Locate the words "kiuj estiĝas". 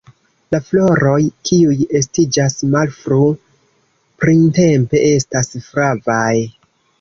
1.49-2.55